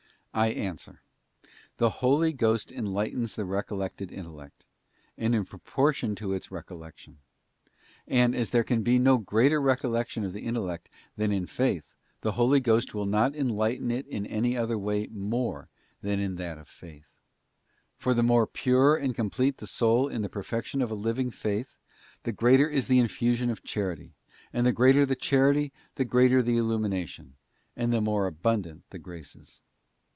[0.33, 1.01] I answer,
[1.75, 4.63] the Holy Ghost enlightens the re collected intellect,
[5.17, 7.17] and in proportion to its recollection;
[8.07, 10.87] and, as there can be no greater recollection of the intellect
[11.17, 15.67] than in Faith, the Holy Ghost will not enlighten it in any other way more
[16.01, 17.07] than in that of Faith.
[17.97, 21.75] For the more pure and complete the soul in the perfection of a living Faith
[22.23, 24.13] the greater is the infusion of Charity,
[24.53, 27.35] and the greater the Charity the greater the illumination,
[27.75, 29.59] and the more abundant the graces.